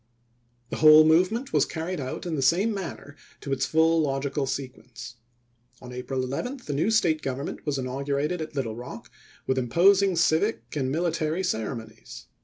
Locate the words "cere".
11.43-11.75